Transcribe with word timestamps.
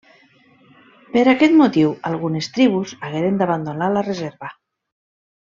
Per 1.15 1.23
aquest 1.33 1.53
motiu, 1.59 1.91
algunes 2.13 2.49
tribus 2.57 2.95
hagueren 3.09 3.39
d'abandonar 3.43 3.93
la 3.99 4.05
reserva. 4.09 4.51